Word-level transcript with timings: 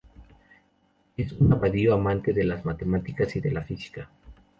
Es 1.15 1.31
un 1.33 1.53
ávido 1.53 1.93
amante 1.93 2.33
de 2.33 2.43
las 2.43 2.65
matemáticas 2.65 3.35
y 3.35 3.39
de 3.39 3.51
la 3.51 3.61
física. 3.61 4.09